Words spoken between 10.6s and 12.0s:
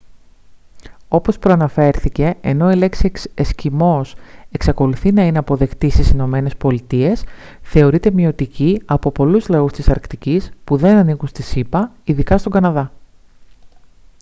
που δεν ανήκουν στις ηπα